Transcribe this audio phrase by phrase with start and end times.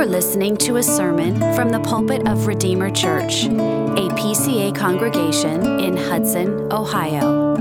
[0.00, 5.94] are listening to a sermon from the pulpit of Redeemer Church, a PCA congregation in
[5.94, 7.54] Hudson, Ohio.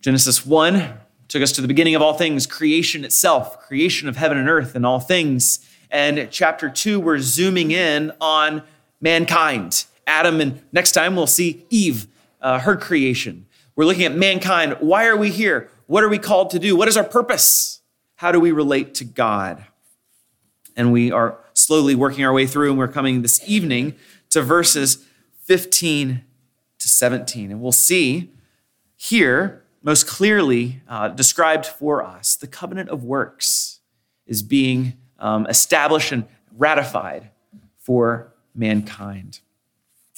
[0.00, 0.94] Genesis 1
[1.28, 4.74] took us to the beginning of all things, creation itself, creation of heaven and earth
[4.74, 5.60] and all things.
[5.90, 8.62] And chapter 2, we're zooming in on
[9.02, 12.06] mankind, Adam, and next time we'll see Eve,
[12.40, 13.46] uh, her creation.
[13.76, 14.78] We're looking at mankind.
[14.80, 15.70] Why are we here?
[15.86, 16.74] What are we called to do?
[16.74, 17.82] What is our purpose?
[18.16, 19.66] How do we relate to God?
[20.76, 23.96] And we are slowly working our way through, and we're coming this evening
[24.30, 25.04] to verses
[25.42, 26.22] 15
[26.78, 27.50] to 17.
[27.50, 28.30] And we'll see
[28.96, 33.80] here most clearly uh, described for us, the covenant of works
[34.26, 37.30] is being um, established and ratified
[37.78, 39.40] for mankind.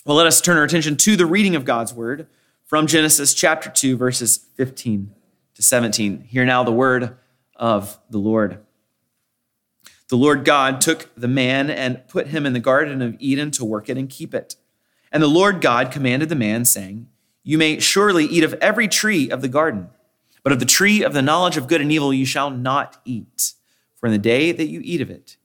[0.05, 2.27] Well, let us turn our attention to the reading of God's word
[2.65, 5.15] from Genesis chapter 2, verses 15
[5.55, 6.23] to 17.
[6.23, 7.17] Hear now the word
[7.55, 8.59] of the Lord.
[10.09, 13.65] The Lord God took the man and put him in the Garden of Eden to
[13.65, 14.57] work it and keep it.
[15.13, 17.09] And the Lord God commanded the man, saying,
[17.43, 19.89] you may surely eat of every tree of the garden,
[20.43, 23.55] but of the tree of the knowledge of good and evil you shall not eat.
[23.97, 25.37] For in the day that you eat of it,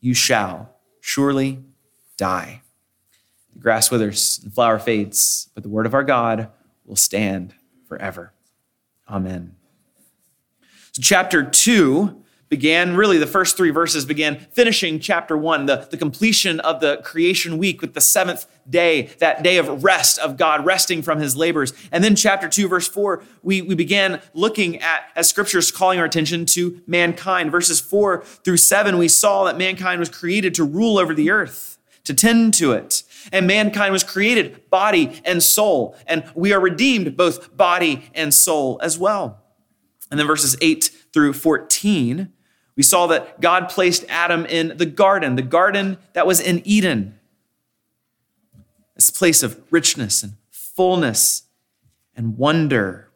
[0.00, 1.62] you shall surely
[2.16, 2.62] die.
[3.54, 6.50] The grass withers and the flower fades, but the word of our God
[6.84, 7.54] will stand
[7.86, 8.32] forever.
[9.08, 9.54] Amen.
[10.92, 15.96] So, chapter 2 began, really, the first three verses began finishing chapter one, the, the
[15.96, 20.64] completion of the creation week with the seventh day, that day of rest of God,
[20.64, 21.72] resting from his labors.
[21.90, 26.04] And then chapter two, verse four, we, we began looking at, as scriptures calling our
[26.04, 27.50] attention to mankind.
[27.50, 31.78] Verses four through seven, we saw that mankind was created to rule over the earth,
[32.04, 33.02] to tend to it.
[33.32, 35.96] And mankind was created body and soul.
[36.06, 39.42] And we are redeemed both body and soul as well.
[40.10, 42.32] And then verses 8 through 14,
[42.76, 47.18] we saw that God placed Adam in the garden, the garden that was in Eden,
[48.94, 51.44] this place of richness and fullness
[52.14, 53.08] and wonder.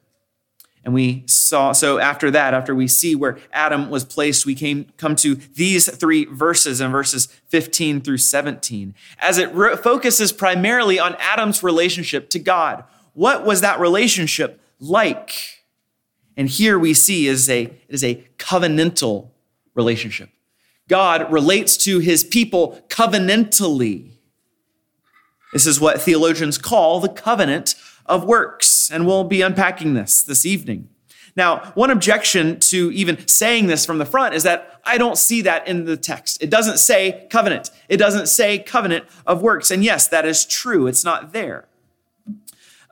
[0.82, 4.86] And we saw, so after that, after we see where Adam was placed, we came
[4.96, 10.98] come to these three verses in verses 15 through 17, as it re- focuses primarily
[10.98, 12.84] on Adam's relationship to God.
[13.12, 15.64] What was that relationship like?
[16.34, 19.28] And here we see is a, it is a covenantal
[19.74, 20.30] relationship.
[20.88, 24.10] God relates to his people covenantally.
[25.52, 27.74] This is what theologians call the covenant
[28.06, 30.88] of works, and we'll be unpacking this this evening.
[31.36, 35.42] Now, one objection to even saying this from the front is that I don't see
[35.42, 36.42] that in the text.
[36.42, 39.70] It doesn't say covenant, it doesn't say covenant of works.
[39.70, 41.66] And yes, that is true, it's not there.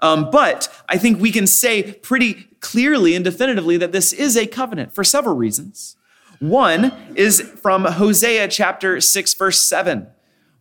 [0.00, 4.46] Um, but I think we can say pretty clearly and definitively that this is a
[4.46, 5.96] covenant for several reasons.
[6.40, 10.06] One is from Hosea chapter 6, verse 7,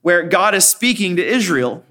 [0.01, 1.83] where God is speaking to Israel.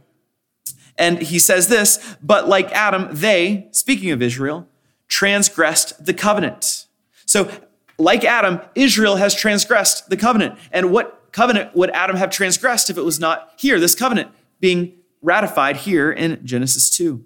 [0.99, 4.67] And he says this, but like Adam, they, speaking of Israel,
[5.09, 6.87] transgressed the covenant.
[7.27, 7.51] So,
[7.99, 10.59] like Adam, Israel has transgressed the covenant.
[10.73, 13.79] And what covenant would Adam have transgressed if it was not here?
[13.81, 14.31] This covenant
[14.61, 17.25] being ratified here in Genesis 2.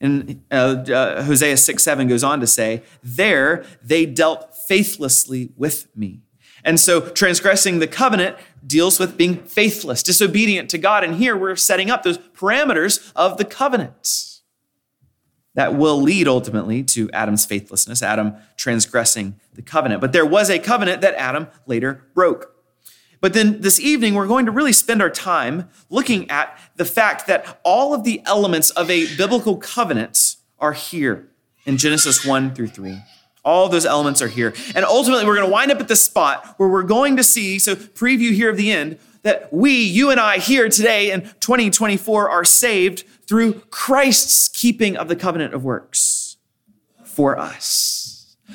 [0.00, 5.94] And uh, uh, Hosea 6 7 goes on to say, There they dealt faithlessly with
[5.96, 6.20] me.
[6.64, 8.36] And so transgressing the covenant
[8.66, 11.04] deals with being faithless, disobedient to God.
[11.04, 14.40] And here we're setting up those parameters of the covenant
[15.54, 20.00] that will lead ultimately to Adam's faithlessness, Adam transgressing the covenant.
[20.00, 22.55] But there was a covenant that Adam later broke.
[23.20, 27.26] But then this evening, we're going to really spend our time looking at the fact
[27.26, 31.28] that all of the elements of a biblical covenant are here
[31.64, 32.98] in Genesis 1 through 3.
[33.44, 34.54] All those elements are here.
[34.74, 37.58] And ultimately, we're going to wind up at the spot where we're going to see,
[37.58, 42.30] so preview here of the end, that we, you and I here today in 2024
[42.30, 46.36] are saved through Christ's keeping of the covenant of works
[47.04, 47.95] for us.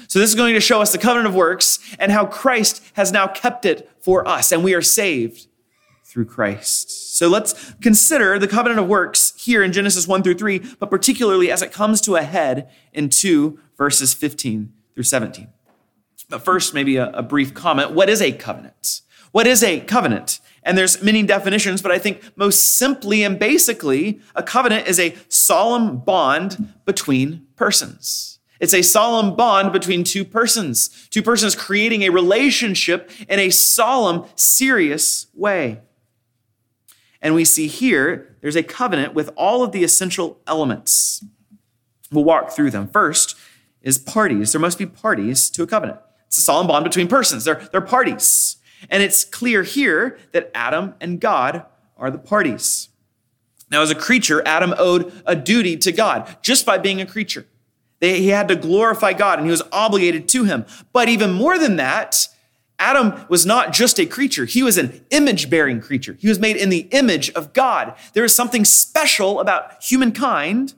[0.08, 3.12] So this is going to show us the covenant of works and how Christ has
[3.12, 5.48] now kept it for us and we are saved
[6.04, 7.18] through Christ.
[7.18, 11.50] So let's consider the covenant of works here in Genesis 1 through 3, but particularly
[11.50, 15.48] as it comes to a head in 2 verses 15 through 17.
[16.30, 17.92] But first, maybe a, a brief comment.
[17.92, 19.02] What is a covenant?
[19.32, 20.40] What is a covenant?
[20.64, 25.16] And there's many definitions, but I think most simply and basically, a covenant is a
[25.30, 28.40] solemn bond between persons.
[28.62, 34.26] It's a solemn bond between two persons, two persons creating a relationship in a solemn,
[34.36, 35.82] serious way.
[37.24, 41.26] And we see here there's a covenant with all of the essential elements.
[42.12, 42.88] We'll walk through them.
[42.88, 43.36] First
[43.82, 44.52] is parties.
[44.52, 46.00] There must be parties to a covenant.
[46.28, 48.58] It's a solemn bond between persons, they're, they're parties.
[48.92, 51.66] And it's clear here that Adam and God
[51.98, 52.90] are the parties.
[53.72, 57.46] Now, as a creature, Adam owed a duty to God just by being a creature.
[58.02, 60.66] They, he had to glorify God and he was obligated to him.
[60.92, 62.28] But even more than that,
[62.78, 66.18] Adam was not just a creature, he was an image bearing creature.
[66.20, 67.94] He was made in the image of God.
[68.14, 70.74] There is something special about humankind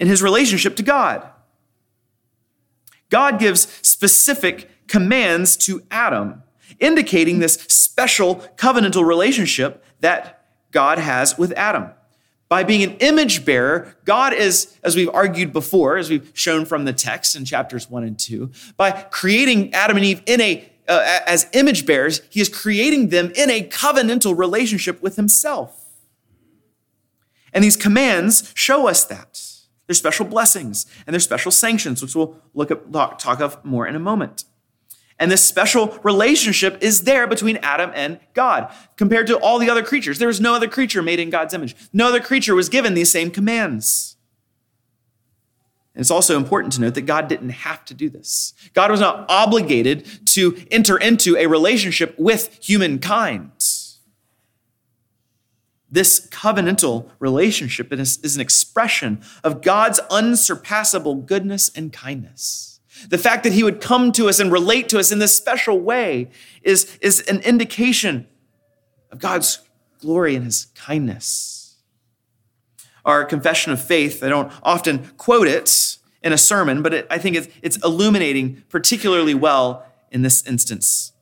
[0.00, 1.28] in his relationship to God.
[3.10, 6.42] God gives specific commands to Adam,
[6.80, 11.90] indicating this special covenantal relationship that God has with Adam.
[12.52, 16.84] By being an image bearer, God is, as we've argued before, as we've shown from
[16.84, 21.20] the text in chapters one and two, by creating Adam and Eve in a uh,
[21.26, 25.82] as image bearers, he is creating them in a covenantal relationship with himself.
[27.54, 29.42] And these commands show us that.
[29.86, 33.96] They're special blessings and they're special sanctions, which we'll look at, talk of more in
[33.96, 34.44] a moment.
[35.22, 39.84] And this special relationship is there between Adam and God compared to all the other
[39.84, 40.18] creatures.
[40.18, 41.76] There was no other creature made in God's image.
[41.92, 44.16] No other creature was given these same commands.
[45.94, 48.52] And it's also important to note that God didn't have to do this.
[48.74, 53.52] God was not obligated to enter into a relationship with humankind.
[55.88, 62.71] This covenantal relationship is, is an expression of God's unsurpassable goodness and kindness.
[63.08, 65.80] The fact that he would come to us and relate to us in this special
[65.80, 66.30] way
[66.62, 68.26] is, is an indication
[69.10, 69.60] of God's
[70.00, 71.76] glory and his kindness.
[73.04, 77.18] Our confession of faith, I don't often quote it in a sermon, but it, I
[77.18, 81.12] think it's, it's illuminating particularly well in this instance.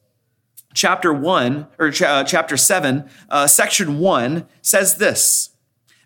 [0.75, 5.50] Chapter 1, or ch- uh, chapter 7, uh, section 1 says this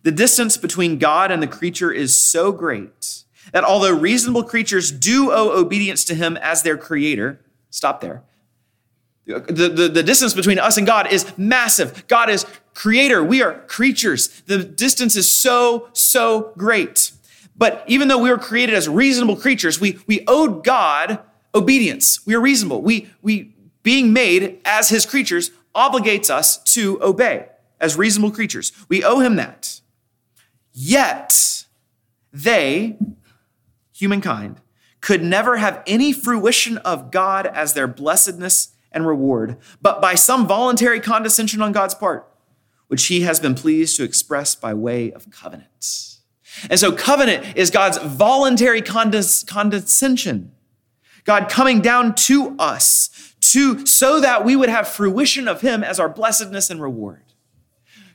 [0.05, 3.24] The distance between God and the creature is so great
[3.54, 7.40] that although reasonable creatures do owe obedience to him as their creator,
[7.70, 8.24] stop there.
[9.26, 12.08] The, the, the, distance between us and God is massive.
[12.08, 13.22] God is creator.
[13.22, 14.42] We are creatures.
[14.46, 17.12] The distance is so, so great.
[17.56, 21.20] But even though we were created as reasonable creatures, we, we owed God
[21.54, 22.26] obedience.
[22.26, 22.82] We are reasonable.
[22.82, 23.54] We, we,
[23.84, 27.46] being made as his creatures, obligates us to obey
[27.80, 28.72] as reasonable creatures.
[28.88, 29.80] We owe him that.
[30.72, 31.66] Yet,
[32.32, 32.98] they,
[34.04, 34.60] humankind,
[35.00, 40.46] could never have any fruition of God as their blessedness and reward, but by some
[40.46, 42.28] voluntary condescension on God's part,
[42.88, 46.18] which he has been pleased to express by way of covenant.
[46.68, 50.52] And so, covenant is God's voluntary condes- condescension.
[51.24, 55.98] God coming down to us to so that we would have fruition of him as
[55.98, 57.22] our blessedness and reward.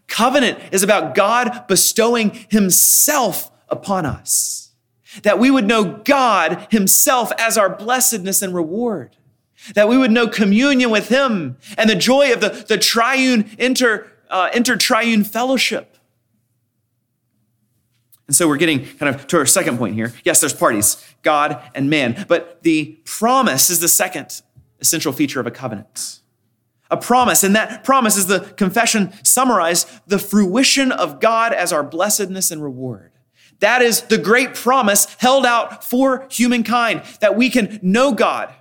[0.08, 4.59] Covenant is about God bestowing himself upon us
[5.24, 9.16] that we would know God Himself as our blessedness and reward,
[9.74, 14.12] that we would know communion with Him and the joy of the, the triune, inter,
[14.30, 15.98] uh, inter-triune fellowship.
[18.28, 20.14] And so we're getting kind of to our second point here.
[20.24, 24.42] Yes, there's parties, God and man, but the promise is the second
[24.80, 26.20] essential feature of a covenant.
[26.92, 31.84] A promise, and that promise is the confession summarized the fruition of God as our
[31.84, 33.12] blessedness and reward.
[33.60, 38.54] That is the great promise held out for humankind that we can know God.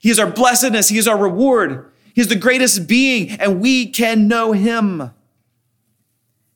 [0.00, 0.88] He is our blessedness.
[0.88, 1.90] He is our reward.
[2.14, 5.10] He is the greatest being and we can know him.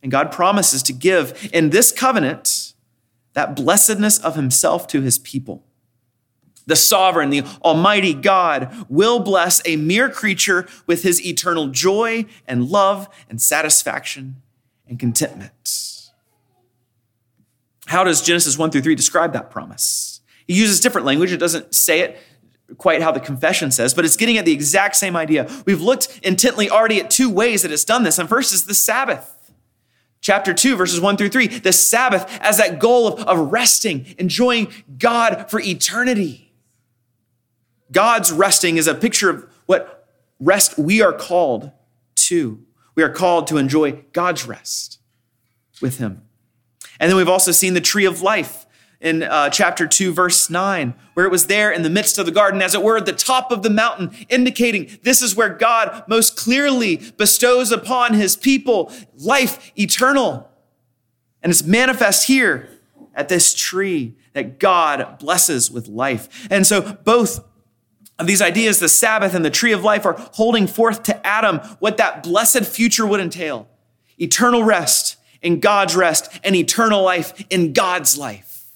[0.02, 2.72] And God promises to give in this covenant
[3.34, 5.64] that blessedness of himself to his people.
[6.66, 12.68] The sovereign, the almighty God will bless a mere creature with his eternal joy and
[12.68, 14.36] love and satisfaction
[14.88, 15.89] and contentment.
[17.90, 20.20] How does Genesis 1 through 3 describe that promise?
[20.46, 21.32] He uses different language.
[21.32, 22.18] It doesn't say it
[22.78, 25.50] quite how the confession says, but it's getting at the exact same idea.
[25.66, 28.20] We've looked intently already at two ways that it's done this.
[28.20, 29.50] And first is the Sabbath.
[30.20, 34.68] Chapter 2, verses 1 through 3, the Sabbath as that goal of, of resting, enjoying
[34.96, 36.52] God for eternity.
[37.90, 40.06] God's resting is a picture of what
[40.38, 41.72] rest we are called
[42.14, 42.64] to.
[42.94, 45.00] We are called to enjoy God's rest
[45.82, 46.22] with Him.
[47.00, 48.66] And then we've also seen the tree of life
[49.00, 52.32] in uh, chapter 2, verse 9, where it was there in the midst of the
[52.32, 56.04] garden, as it were, at the top of the mountain, indicating this is where God
[56.06, 60.50] most clearly bestows upon his people life eternal.
[61.42, 62.68] And it's manifest here
[63.14, 66.46] at this tree that God blesses with life.
[66.50, 67.42] And so both
[68.18, 71.58] of these ideas, the Sabbath and the tree of life, are holding forth to Adam
[71.78, 73.66] what that blessed future would entail
[74.18, 78.68] eternal rest in God's rest and eternal life in God's life.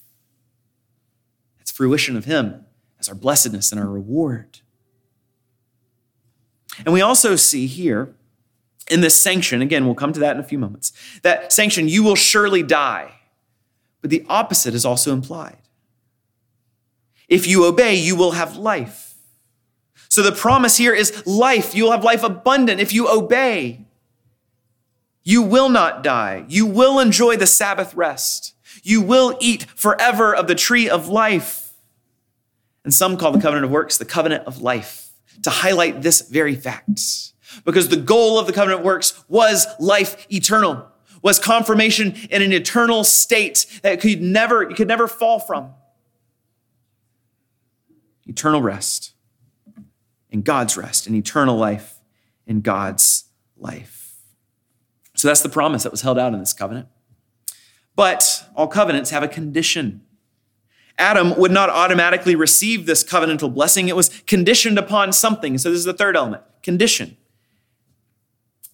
[1.59, 2.65] That's fruition of Him
[2.99, 4.61] as our blessedness and our reward.
[6.85, 8.15] And we also see here
[8.91, 10.93] in this sanction, again, we'll come to that in a few moments,
[11.23, 13.13] that sanction, you will surely die.
[14.01, 15.57] But the opposite is also implied.
[17.29, 19.15] If you obey, you will have life.
[20.09, 21.75] So the promise here is life.
[21.75, 23.84] You'll have life abundant if you obey.
[25.25, 26.45] You will not die.
[26.49, 28.55] You will enjoy the Sabbath rest.
[28.83, 31.73] You will eat forever of the tree of life.
[32.85, 35.11] And some call the covenant of works the covenant of life
[35.43, 37.33] to highlight this very fact.
[37.65, 40.87] Because the goal of the covenant of works was life eternal,
[41.23, 45.73] was confirmation in an eternal state that could never, you could never fall from.
[48.27, 49.13] Eternal rest
[50.31, 52.01] in God's rest, and eternal life
[52.45, 53.27] in God's
[53.57, 54.04] life.
[55.25, 56.87] So that's the promise that was held out in this covenant.
[57.97, 60.03] But all covenants have a condition.
[60.99, 63.89] Adam would not automatically receive this covenantal blessing.
[63.89, 65.57] It was conditioned upon something.
[65.57, 67.17] So this is the third element condition.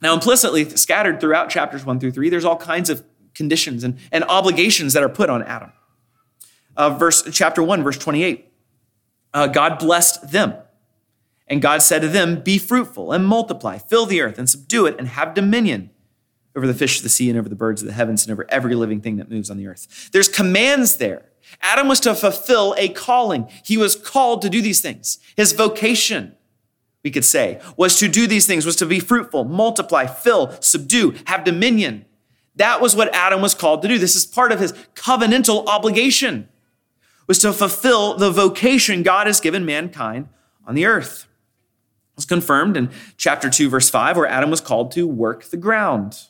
[0.03, 4.25] Now, implicitly scattered throughout chapters one through three, there's all kinds of conditions and, and
[4.25, 5.71] obligations that are put on Adam.
[6.77, 8.53] Uh, verse chapter one, verse 28.
[9.33, 10.55] Uh, God blessed them.
[11.47, 14.97] And God said to them, Be fruitful and multiply, fill the earth and subdue it
[14.99, 15.91] and have dominion
[16.57, 18.47] over the fish of the sea and over the birds of the heavens and over
[18.49, 20.11] every living thing that moves on the earth.
[20.13, 21.27] There's commands there.
[21.63, 23.49] Adam was to fulfill a calling.
[23.65, 25.19] He was called to do these things.
[25.37, 26.37] His vocation,
[27.03, 31.15] we could say, was to do these things, was to be fruitful, multiply, fill, subdue,
[31.27, 32.05] have dominion.
[32.57, 33.99] That was what Adam was called to do.
[33.99, 36.49] This is part of his covenantal obligation,
[37.27, 40.29] was to fulfill the vocation God has given mankind
[40.67, 41.27] on the earth.
[42.13, 45.57] It was confirmed in chapter 2, verse 5, where Adam was called to work the
[45.57, 46.27] ground.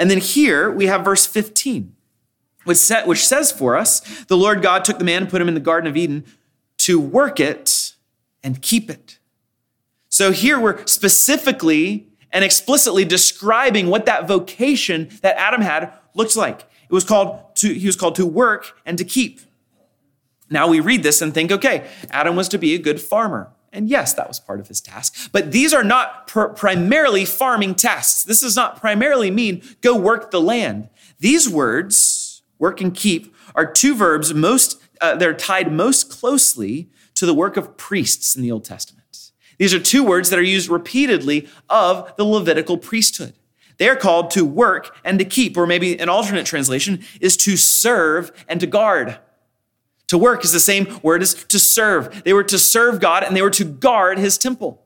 [0.00, 1.94] And then here we have verse 15,
[2.64, 5.60] which, says for us, the Lord God took the man and put him in the
[5.60, 6.24] Garden of Eden
[6.78, 7.92] to work it
[8.42, 9.18] and keep it.
[10.08, 16.62] So here we're specifically and explicitly describing what that vocation that Adam had looked like.
[16.62, 19.40] It was called to, he was called to work and to keep.
[20.48, 23.52] Now we read this and think, okay, Adam was to be a good farmer.
[23.72, 25.30] And yes, that was part of his task.
[25.32, 28.24] But these are not pr- primarily farming tasks.
[28.24, 30.88] This does not primarily mean go work the land.
[31.20, 37.26] These words, work and keep, are two verbs most, uh, they're tied most closely to
[37.26, 39.00] the work of priests in the Old Testament.
[39.60, 43.34] These are two words that are used repeatedly of the Levitical priesthood.
[43.76, 47.58] They are called to work and to keep, or maybe an alternate translation is to
[47.58, 49.18] serve and to guard.
[50.10, 52.24] To work is the same word as to serve.
[52.24, 54.82] They were to serve God and they were to guard his temple.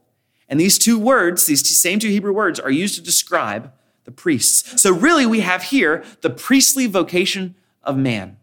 [0.51, 3.73] And these two words, these same two Hebrew words, are used to describe
[4.05, 4.83] the priests.
[4.83, 8.37] So, really, we have here the priestly vocation of man,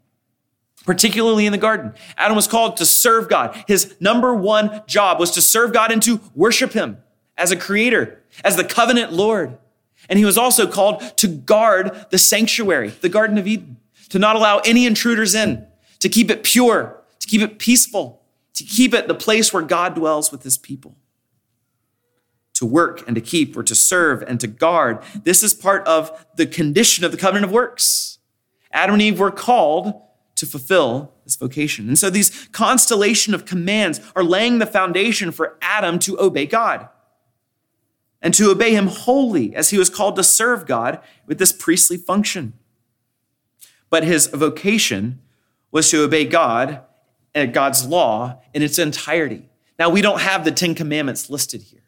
[0.83, 1.93] particularly in the garden.
[2.17, 3.63] Adam was called to serve God.
[3.67, 6.97] His number one job was to serve God and to worship him
[7.37, 9.55] as a creator, as the covenant Lord.
[10.09, 13.77] And he was also called to guard the sanctuary, the Garden of Eden,
[14.09, 15.67] to not allow any intruders in
[16.01, 18.21] to keep it pure, to keep it peaceful,
[18.53, 20.97] to keep it the place where God dwells with his people.
[22.55, 25.01] To work and to keep, or to serve and to guard.
[25.23, 28.19] This is part of the condition of the covenant of works.
[28.71, 29.99] Adam and Eve were called
[30.35, 31.87] to fulfill this vocation.
[31.87, 36.87] And so these constellation of commands are laying the foundation for Adam to obey God
[38.21, 41.97] and to obey him wholly as he was called to serve God with this priestly
[41.97, 42.53] function.
[43.89, 45.19] But his vocation
[45.71, 46.81] was to obey God
[47.33, 49.49] and God's law in its entirety.
[49.79, 51.83] Now, we don't have the Ten Commandments listed here,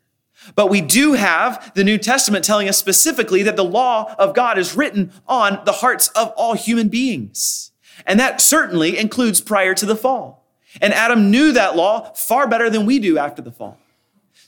[0.56, 4.58] but we do have the New Testament telling us specifically that the law of God
[4.58, 7.72] is written on the hearts of all human beings.
[8.06, 10.48] And that certainly includes prior to the fall.
[10.82, 13.78] And Adam knew that law far better than we do after the fall.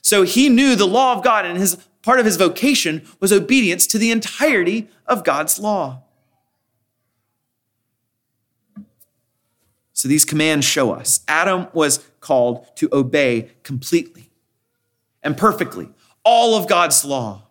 [0.02, 3.86] So he knew the law of God and his part of his vocation was obedience
[3.88, 6.02] to the entirety of God's law.
[9.96, 14.28] So these commands show us Adam was called to obey completely
[15.22, 15.88] and perfectly
[16.22, 17.44] all of God's law.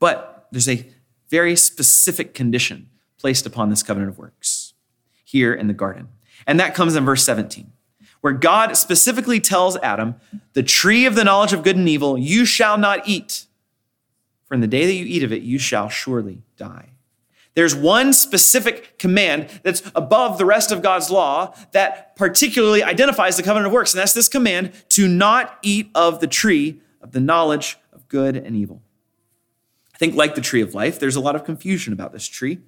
[0.00, 0.84] But there's a
[1.30, 4.74] very specific condition placed upon this covenant of works.
[5.24, 6.08] here in the garden.
[6.46, 7.72] And that comes in verse 17,
[8.20, 10.16] where God specifically tells Adam,
[10.52, 13.46] The tree of the knowledge of good and evil you shall not eat,
[14.44, 16.91] for in the day that you eat of it, you shall surely die.
[17.54, 23.42] There's one specific command that's above the rest of God's law that particularly identifies the
[23.42, 27.20] covenant of works, and that's this command to not eat of the tree of the
[27.20, 28.82] knowledge of good and evil.
[29.94, 32.58] I think, like the tree of life, there's a lot of confusion about this tree.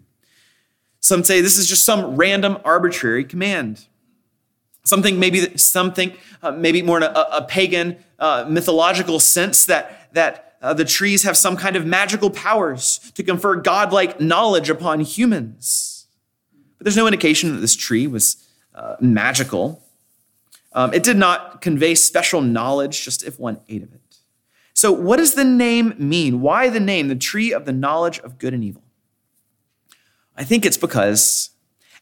[1.00, 3.86] Some say this is just some random arbitrary command.
[4.84, 6.12] Something maybe something
[6.42, 11.24] uh, maybe more in a, a pagan uh, mythological sense that that uh, the trees
[11.24, 16.06] have some kind of magical powers to confer godlike knowledge upon humans.
[16.78, 19.82] But there's no indication that this tree was uh, magical.
[20.72, 24.00] Um, it did not convey special knowledge just if one ate of it.
[24.72, 26.40] So, what does the name mean?
[26.40, 28.82] Why the name, the tree of the knowledge of good and evil?
[30.34, 31.50] I think it's because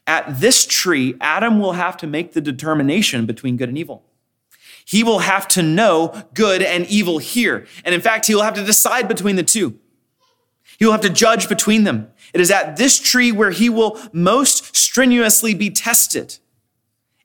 [0.07, 4.03] at this tree, Adam will have to make the determination between good and evil.
[4.85, 7.65] He will have to know good and evil here.
[7.85, 9.79] And in fact, he will have to decide between the two.
[10.79, 12.11] He will have to judge between them.
[12.33, 16.37] It is at this tree where he will most strenuously be tested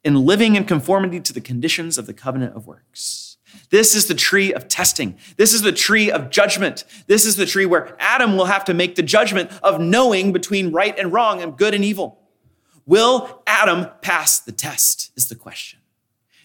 [0.04, 3.36] in living in conformity to the conditions of the covenant of works.
[3.70, 5.16] This is the tree of testing.
[5.36, 6.84] This is the tree of judgment.
[7.06, 10.72] This is the tree where Adam will have to make the judgment of knowing between
[10.72, 12.20] right and wrong and good and evil.
[12.86, 15.10] Will Adam pass the test?
[15.16, 15.77] Is the question.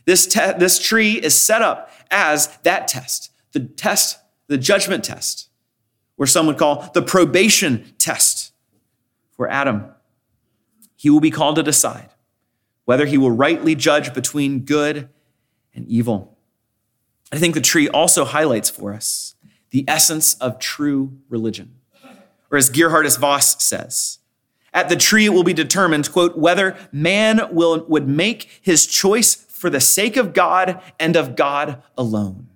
[0.05, 5.50] This, te- this tree is set up as that test, the test, the judgment test,
[6.15, 8.51] where some would call the probation test
[9.31, 9.86] for Adam.
[10.95, 12.10] He will be called to decide
[12.86, 15.10] whether he will rightly judge between good
[15.74, 16.38] and evil.
[17.31, 19.36] I think the tree also highlights for us
[19.72, 21.75] the essence of true religion.
[22.51, 24.19] Or as Gerhardus Vos says,
[24.72, 29.33] at the tree it will be determined, quote, whether man will, would make his choice
[29.63, 32.50] for the sake of God and of God alone.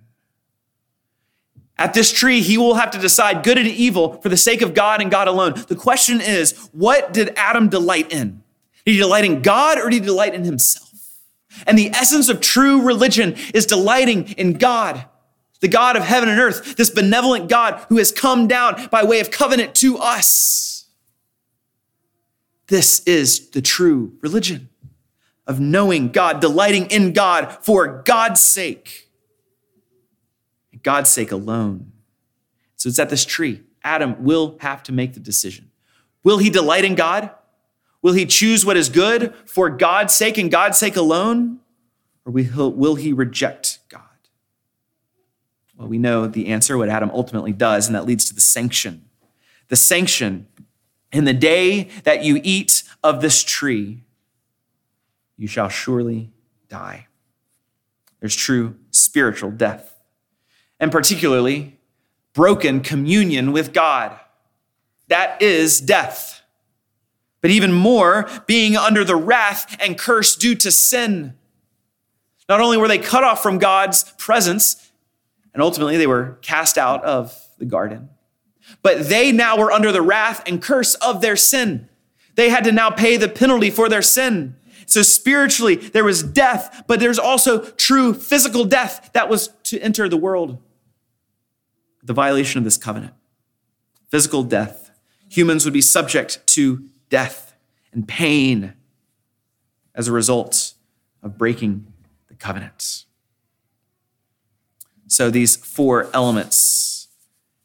[1.78, 4.74] At this tree, he will have to decide good and evil for the sake of
[4.74, 5.54] God and God alone.
[5.68, 8.42] The question is, what did Adam delight in?
[8.84, 10.92] Did he delight in God or did he delight in himself?
[11.66, 15.06] And the essence of true religion is delighting in God,
[15.60, 19.20] the God of heaven and earth, this benevolent God who has come down by way
[19.20, 20.84] of covenant to us.
[22.66, 24.68] This is the true religion
[25.48, 29.08] of knowing God, delighting in God for God's sake,
[30.84, 31.90] God's sake alone.
[32.76, 33.62] So it's at this tree.
[33.82, 35.70] Adam will have to make the decision.
[36.22, 37.30] Will he delight in God?
[38.02, 41.58] Will he choose what is good for God's sake and God's sake alone?
[42.24, 44.02] Or will he reject God?
[45.76, 49.08] Well, we know the answer, what Adam ultimately does, and that leads to the sanction.
[49.68, 50.46] The sanction
[51.10, 54.04] in the day that you eat of this tree,
[55.38, 56.30] you shall surely
[56.68, 57.06] die.
[58.20, 59.96] There's true spiritual death,
[60.78, 61.78] and particularly
[62.34, 64.18] broken communion with God.
[65.06, 66.42] That is death.
[67.40, 71.36] But even more, being under the wrath and curse due to sin.
[72.48, 74.90] Not only were they cut off from God's presence,
[75.54, 78.10] and ultimately they were cast out of the garden,
[78.82, 81.88] but they now were under the wrath and curse of their sin.
[82.34, 84.56] They had to now pay the penalty for their sin.
[84.88, 90.08] So spiritually, there was death, but there's also true physical death that was to enter
[90.08, 90.62] the world.
[92.02, 93.12] The violation of this covenant.
[94.08, 94.90] Physical death.
[95.28, 97.54] Humans would be subject to death
[97.92, 98.72] and pain
[99.94, 100.72] as a result
[101.22, 101.86] of breaking
[102.28, 103.04] the covenant.
[105.06, 107.08] So these four elements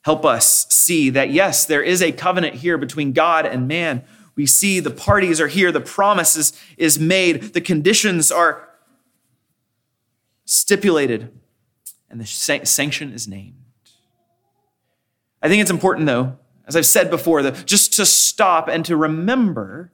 [0.02, 4.04] help us see that yes, there is a covenant here between God and man
[4.36, 8.70] we see the parties are here, the promise is, made, the conditions are
[10.46, 11.32] stipulated,
[12.10, 13.56] and the sanction is named.
[15.42, 18.96] I think it's important, though, as I've said before, that just to stop and to
[18.96, 19.92] remember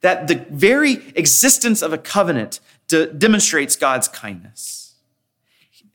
[0.00, 4.94] that the very existence of a covenant de- demonstrates God's kindness.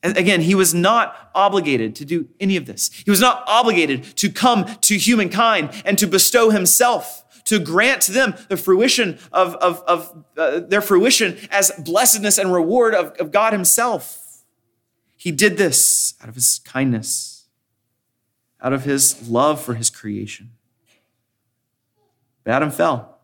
[0.04, 2.92] Again, he was not obligated to do any of this.
[2.94, 8.36] He was not obligated to come to humankind and to bestow himself to grant them
[8.50, 13.54] the fruition of, of, of uh, their fruition as blessedness and reward of, of God
[13.54, 14.44] Himself.
[15.16, 17.46] He did this out of His kindness,
[18.62, 20.52] out of His love for His creation.
[22.44, 23.18] But Adam fell.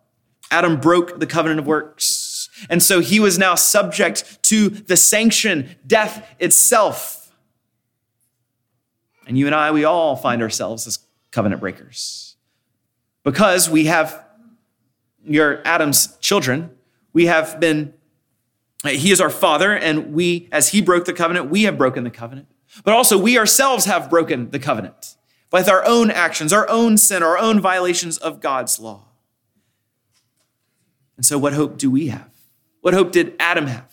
[0.49, 2.49] Adam broke the covenant of works.
[2.69, 7.31] And so he was now subject to the sanction, death itself.
[9.25, 10.99] And you and I, we all find ourselves as
[11.31, 12.30] covenant breakers
[13.23, 14.25] because we have
[15.23, 16.71] your Adam's children
[17.13, 17.93] We have been,
[18.85, 22.09] He is our Father, and we, as He broke the covenant, we have broken the
[22.09, 22.47] covenant.
[22.85, 25.17] But also, we ourselves have broken the covenant
[25.51, 29.03] with our own actions, our own sin, our own violations of God's law.
[31.17, 32.31] And so, what hope do we have?
[32.79, 33.91] What hope did Adam have?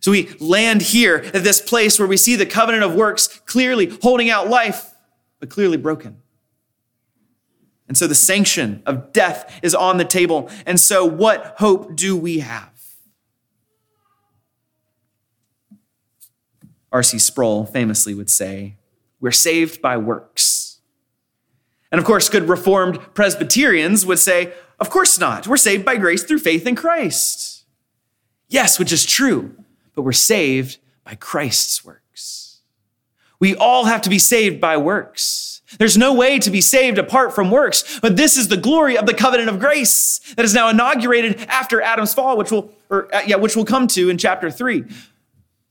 [0.00, 3.86] So we land here at this place where we see the covenant of works clearly
[4.02, 4.94] holding out life,
[5.38, 6.21] but clearly broken.
[7.88, 10.48] And so the sanction of death is on the table.
[10.64, 12.70] And so, what hope do we have?
[16.92, 17.18] R.C.
[17.18, 18.76] Sproul famously would say,
[19.20, 20.78] We're saved by works.
[21.90, 25.46] And of course, good Reformed Presbyterians would say, Of course not.
[25.46, 27.64] We're saved by grace through faith in Christ.
[28.48, 29.54] Yes, which is true,
[29.94, 32.60] but we're saved by Christ's works.
[33.38, 35.51] We all have to be saved by works.
[35.78, 39.06] There's no way to be saved apart from works, but this is the glory of
[39.06, 43.22] the covenant of grace that is now inaugurated after Adam's fall, which will, or uh,
[43.26, 44.84] yeah, which we'll come to in chapter three.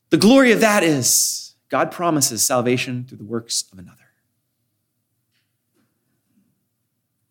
[0.10, 3.98] The glory of that is God promises salvation through the works of another.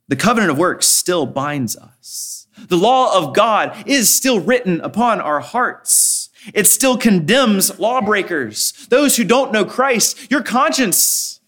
[0.08, 2.46] The covenant of works still binds us.
[2.68, 6.30] The law of God is still written upon our hearts.
[6.54, 10.30] It still condemns lawbreakers, those who don't know Christ.
[10.30, 11.39] Your conscience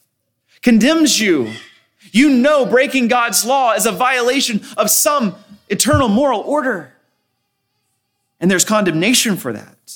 [0.63, 1.53] condemns you.
[2.13, 5.37] You know breaking God's law is a violation of some
[5.69, 6.95] eternal moral order.
[8.41, 9.95] And there's condemnation for that.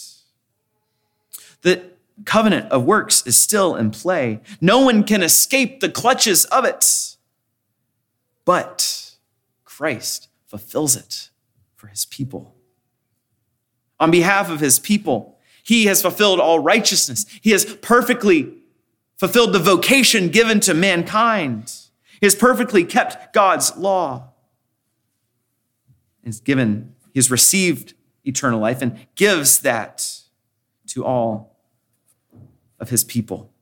[1.62, 1.82] The
[2.24, 4.40] covenant of works is still in play.
[4.60, 7.16] No one can escape the clutches of it.
[8.44, 9.16] But
[9.64, 11.30] Christ fulfills it
[11.74, 12.54] for his people.
[13.98, 17.26] On behalf of his people, he has fulfilled all righteousness.
[17.40, 18.54] He has perfectly
[19.16, 21.72] fulfilled the vocation given to mankind.
[22.20, 24.30] He has perfectly kept God's law.
[26.24, 30.20] He's given, he has received eternal life and gives that
[30.88, 31.56] to all
[32.80, 33.52] of his people.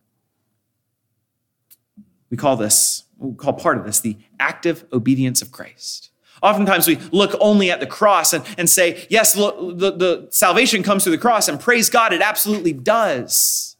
[2.30, 6.10] We call this, we call part of this the active obedience of Christ.
[6.42, 10.82] Oftentimes we look only at the cross and, and say, yes, look, the, the salvation
[10.82, 13.73] comes through the cross, and praise God, it absolutely does.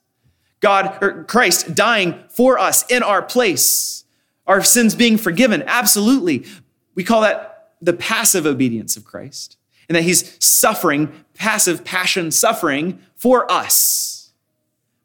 [0.65, 4.05] God, or Christ dying for us in our place,
[4.47, 6.47] our sins being forgiven, absolutely.
[6.95, 9.59] We call that the passive obedience of Christ,
[9.91, 14.33] and that he's suffering, passive passion suffering for us.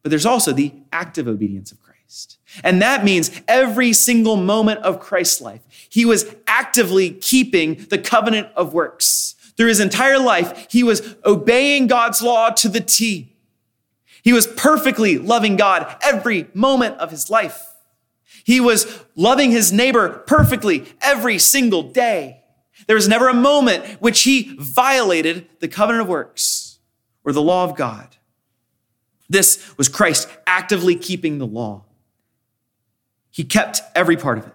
[0.01, 2.37] But there's also the active obedience of Christ.
[2.63, 8.47] And that means every single moment of Christ's life, he was actively keeping the covenant
[8.55, 9.35] of works.
[9.57, 13.28] Through his entire life, he was obeying God's law to the T.
[14.23, 17.65] He was perfectly loving God every moment of his life.
[18.43, 22.43] He was loving his neighbor perfectly every single day.
[22.87, 26.79] There was never a moment which he violated the covenant of works
[27.23, 28.17] or the law of God.
[29.29, 31.85] This was Christ actively keeping the law.
[33.29, 34.53] He kept every part of it.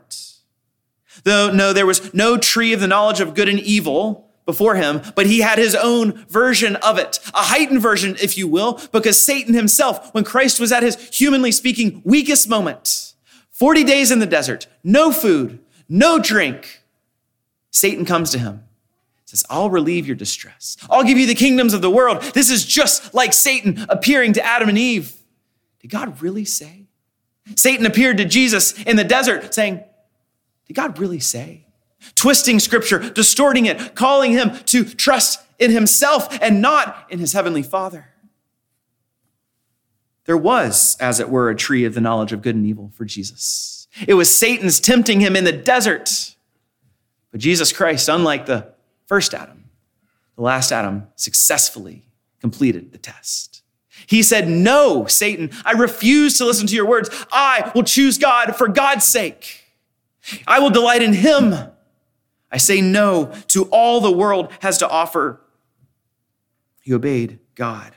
[1.23, 5.01] Though, no, there was no tree of the knowledge of good and evil before him,
[5.15, 9.25] but he had his own version of it, a heightened version, if you will, because
[9.25, 13.15] Satan himself, when Christ was at his humanly speaking weakest moment,
[13.51, 16.83] 40 days in the desert, no food, no drink,
[17.71, 18.65] Satan comes to him
[19.35, 20.77] says, I'll relieve your distress.
[20.89, 22.23] I'll give you the kingdoms of the world.
[22.35, 25.13] This is just like Satan appearing to Adam and Eve.
[25.81, 26.87] Did God really say?
[27.57, 29.83] Satan appeared to Jesus in the desert saying,
[30.67, 31.64] Did God really say?
[32.15, 37.63] Twisting scripture, distorting it, calling him to trust in himself and not in his heavenly
[37.63, 38.09] Father.
[40.25, 43.05] There was, as it were, a tree of the knowledge of good and evil for
[43.05, 43.89] Jesus.
[44.09, 46.35] It was Satan's tempting him in the desert.
[47.31, 48.73] But Jesus Christ, unlike the
[49.07, 49.65] first Adam.
[50.37, 52.07] The last Adam successfully
[52.41, 53.63] completed the test.
[54.07, 57.11] He said, No, Satan, I refuse to listen to your words.
[57.31, 59.63] I will choose God for God's sake.
[60.47, 61.55] I will delight in him.
[62.55, 65.41] I say no to all the world has to offer.
[66.81, 67.93] He obeyed God.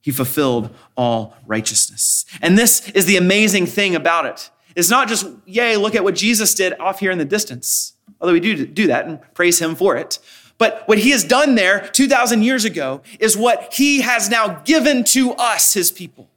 [0.00, 2.24] He fulfilled all righteousness.
[2.40, 4.50] And this is the amazing thing about it.
[4.74, 8.32] It's not just, yay, look at what Jesus did off here in the distance although
[8.32, 10.18] we do do that and praise him for it.
[10.58, 15.04] But what he has done there 2,000 years ago is what he has now given
[15.04, 16.30] to us, his people.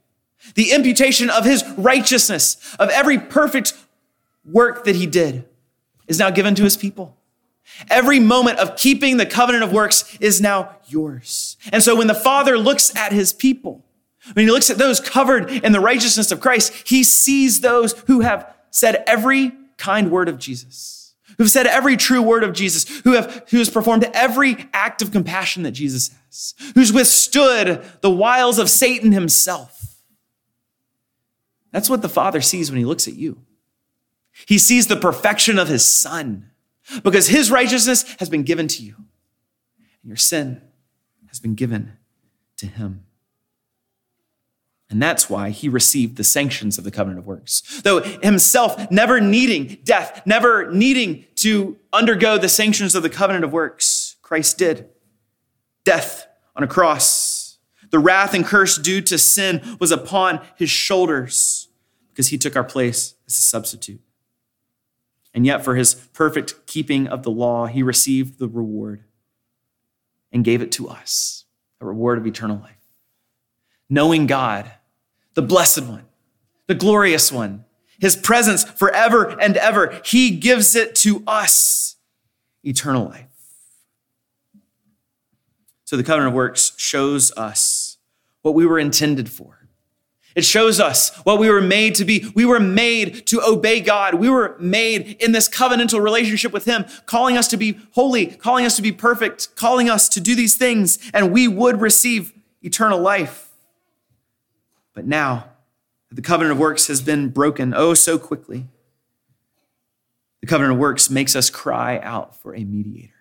[0.54, 3.74] The imputation of his righteousness, of every perfect
[4.44, 5.46] work that he did,
[6.10, 7.16] is now given to his people.
[7.88, 11.56] Every moment of keeping the covenant of works is now yours.
[11.72, 13.84] And so when the Father looks at his people,
[14.34, 18.20] when he looks at those covered in the righteousness of Christ, he sees those who
[18.20, 21.00] have said every kind word of Jesus
[21.40, 25.00] who have said every true word of Jesus, who have who has performed every act
[25.00, 30.02] of compassion that Jesus has, who's withstood the wiles of Satan himself.
[31.72, 33.40] That's what the Father sees when he looks at you.
[34.46, 36.50] He sees the perfection of his Son
[37.02, 40.60] because his righteousness has been given to you, and your sin
[41.28, 41.92] has been given
[42.56, 43.04] to him.
[44.90, 47.80] And that's why he received the sanctions of the covenant of works.
[47.84, 53.52] Though himself never needing death, never needing to undergo the sanctions of the covenant of
[53.52, 54.88] works, Christ did.
[55.84, 56.26] Death
[56.56, 57.58] on a cross.
[57.90, 61.68] The wrath and curse due to sin was upon his shoulders
[62.08, 64.00] because he took our place as a substitute.
[65.32, 69.04] And yet, for his perfect keeping of the law, he received the reward
[70.32, 71.44] and gave it to us
[71.80, 72.76] a reward of eternal life.
[73.88, 74.70] Knowing God
[75.34, 76.04] the blessed one,
[76.66, 77.64] the glorious one,
[78.00, 80.00] his presence forever and ever.
[80.04, 81.96] He gives it to us
[82.64, 83.26] eternal life.
[85.84, 87.98] So the covenant of works shows us
[88.42, 89.59] what we were intended for.
[90.36, 92.30] It shows us what we were made to be.
[92.34, 94.14] We were made to obey God.
[94.14, 98.64] We were made in this covenantal relationship with Him, calling us to be holy, calling
[98.64, 103.00] us to be perfect, calling us to do these things, and we would receive eternal
[103.00, 103.50] life.
[104.94, 105.46] But now,
[106.12, 108.68] the covenant of works has been broken oh so quickly.
[110.40, 113.12] The covenant of works makes us cry out for a mediator,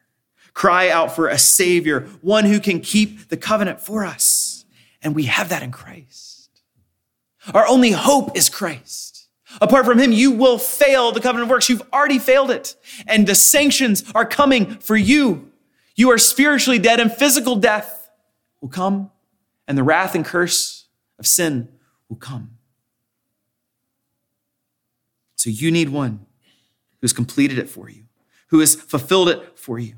[0.54, 4.65] cry out for a savior, one who can keep the covenant for us.
[5.02, 6.29] And we have that in Christ.
[7.54, 9.28] Our only hope is Christ.
[9.62, 11.70] Apart from him, you will fail the covenant of works.
[11.70, 12.76] You've already failed it.
[13.08, 15.52] And the sanctions are coming for you.
[15.96, 18.10] You are spiritually dead, and physical death
[18.62, 19.12] will come,
[19.68, 21.68] and the wrath and curse of sin
[22.08, 22.52] will come.
[25.36, 26.26] So you need one
[27.02, 28.04] who's completed it for you,
[28.48, 29.96] who has fulfilled it for you.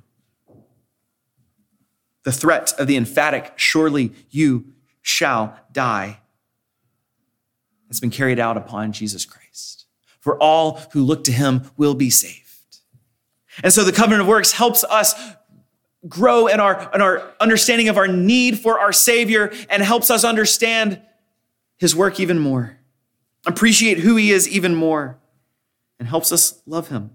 [2.24, 6.21] The threat of the emphatic, surely you shall die,
[7.91, 9.86] has been carried out upon Jesus Christ.
[10.21, 12.77] For all who look to him will be saved.
[13.62, 15.13] And so the covenant of works helps us
[16.08, 20.23] grow in our, in our understanding of our need for our Savior and helps us
[20.23, 21.01] understand
[21.77, 22.77] his work even more,
[23.45, 25.19] appreciate who he is even more,
[25.99, 27.12] and helps us love him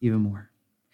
[0.00, 0.50] even more.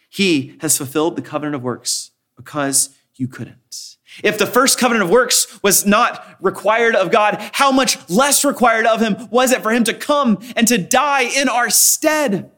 [0.09, 3.99] He has fulfilled the covenant of works because you couldn't.
[4.23, 8.87] If the first covenant of works was not required of God, how much less required
[8.87, 12.53] of him was it for him to come and to die in our stead?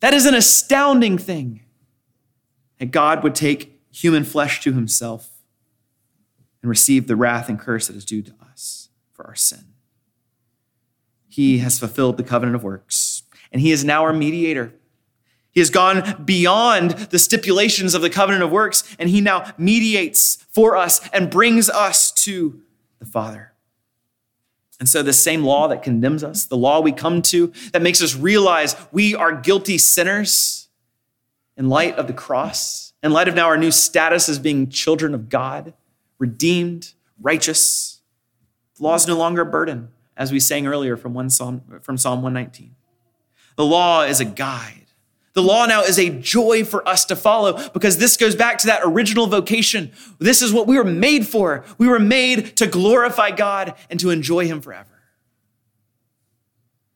[0.00, 1.62] That is an astounding thing.
[2.78, 5.30] That God would take human flesh to himself
[6.62, 9.64] and receive the wrath and curse that is due to us for our sin.
[11.28, 14.72] He has fulfilled the covenant of works, and he is now our mediator.
[15.58, 20.36] He has gone beyond the stipulations of the covenant of works, and he now mediates
[20.50, 22.60] for us and brings us to
[23.00, 23.54] the Father.
[24.78, 28.00] And so, the same law that condemns us, the law we come to that makes
[28.00, 30.68] us realize we are guilty sinners
[31.56, 35.12] in light of the cross, in light of now our new status as being children
[35.12, 35.74] of God,
[36.20, 38.00] redeemed, righteous.
[38.76, 41.98] The law is no longer a burden, as we sang earlier from, one Psalm, from
[41.98, 42.76] Psalm 119.
[43.56, 44.84] The law is a guide.
[45.38, 48.66] The law now is a joy for us to follow because this goes back to
[48.66, 49.92] that original vocation.
[50.18, 51.64] This is what we were made for.
[51.78, 55.00] We were made to glorify God and to enjoy Him forever.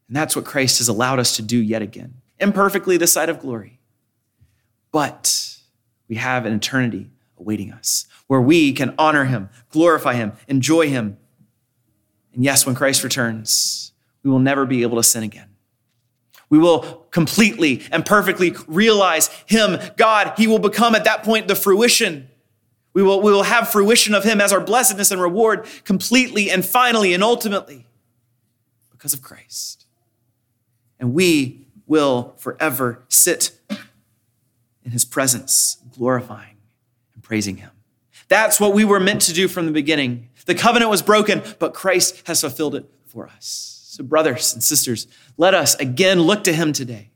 [0.09, 3.39] And that's what Christ has allowed us to do yet again, imperfectly this side of
[3.39, 3.79] glory.
[4.91, 5.59] But
[6.09, 11.17] we have an eternity awaiting us, where we can honor him, glorify him, enjoy him.
[12.35, 13.93] And yes, when Christ returns,
[14.25, 15.52] we will never be able to sin again.
[16.53, 20.35] We will completely and perfectly realize him, God.
[20.37, 22.29] He will become at that point the fruition.
[22.93, 26.63] We will, we will have fruition of him as our blessedness and reward completely and
[26.63, 27.87] finally and ultimately
[28.91, 29.87] because of Christ.
[31.01, 33.59] And we will forever sit
[34.85, 36.59] in his presence, glorifying
[37.15, 37.71] and praising him.
[38.29, 40.29] That's what we were meant to do from the beginning.
[40.45, 43.79] The covenant was broken, but Christ has fulfilled it for us.
[43.93, 45.07] So, brothers and sisters,
[45.37, 47.11] let us again look to him today.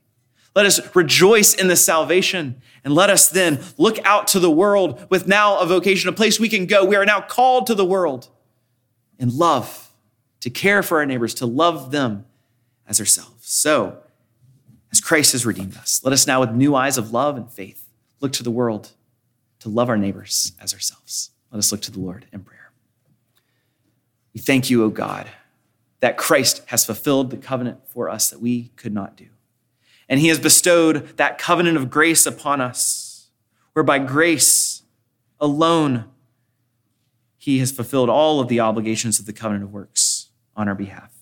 [0.55, 5.05] Let us rejoice in the salvation and let us then look out to the world
[5.09, 6.83] with now a vocation, a place we can go.
[6.83, 8.27] We are now called to the world
[9.19, 9.91] in love,
[10.39, 12.25] to care for our neighbors, to love them
[12.87, 13.47] as ourselves.
[13.47, 13.99] So,
[14.91, 17.87] as Christ has redeemed us, let us now, with new eyes of love and faith,
[18.19, 18.93] look to the world
[19.59, 21.31] to love our neighbors as ourselves.
[21.51, 22.71] Let us look to the Lord in prayer.
[24.33, 25.27] We thank you, O God,
[25.99, 29.27] that Christ has fulfilled the covenant for us that we could not do.
[30.07, 33.29] And he has bestowed that covenant of grace upon us,
[33.73, 34.83] where by grace
[35.39, 36.05] alone,
[37.37, 41.13] he has fulfilled all of the obligations of the covenant of works on our behalf.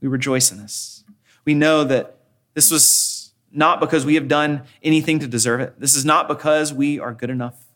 [0.00, 1.04] We rejoice in this.
[1.44, 2.16] We know that
[2.54, 5.78] this was not because we have done anything to deserve it.
[5.78, 7.66] This is not because we are good enough,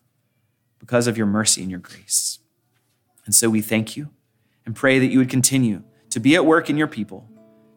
[0.78, 2.38] because of your mercy and your grace.
[3.26, 4.10] And so we thank you
[4.64, 5.82] and pray that you would continue
[6.14, 7.28] to be at work in your people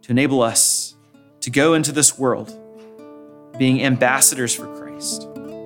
[0.04, 0.94] to enable us
[1.42, 2.54] to go into this world
[3.58, 5.24] being ambassadors for Christ.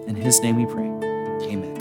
[0.08, 0.88] In his name we pray.
[1.52, 1.76] Amen.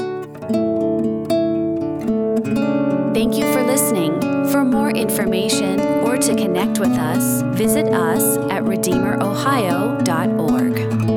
[3.14, 4.20] Thank you for listening.
[4.50, 11.09] For more information or to connect with us, visit us at redeemerohio.org.